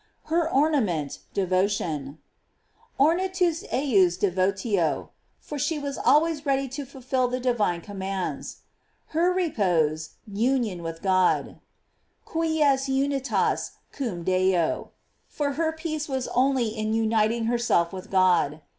Her 0.33 0.49
orna 0.51 0.81
ment, 0.81 1.19
devotion: 1.31 2.17
"Ornatus 2.99 3.63
ejus 3.71 4.17
devotio," 4.17 5.09
for 5.39 5.59
she 5.59 5.77
was 5.77 5.99
always 5.99 6.43
ready 6.43 6.67
to 6.69 6.85
fulfil 6.85 7.27
the 7.27 7.39
divine 7.39 7.81
commands. 7.81 8.61
Her 9.09 9.31
repose, 9.31 10.15
union 10.25 10.81
with 10.81 11.03
God: 11.03 11.59
"Quies 12.25 12.89
unitas 12.89 13.73
cum 13.91 14.23
Deo," 14.23 14.89
for 15.27 15.51
her 15.51 15.71
peace 15.71 16.09
was 16.09 16.27
only 16.29 16.69
in 16.69 16.95
uniting 16.95 17.45
herself 17.45 17.93
with 17.93 18.09
God. 18.09 18.59